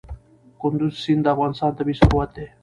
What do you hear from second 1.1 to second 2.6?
د افغانستان طبعي ثروت دی.